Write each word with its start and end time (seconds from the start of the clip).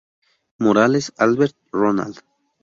Morales, 0.57 1.13
Albert 1.19 1.55
Ronald. 1.71 2.21